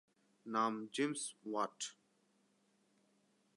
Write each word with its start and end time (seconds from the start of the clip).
নাম 0.45 0.73
James 0.93 1.21
watt. 1.45 1.79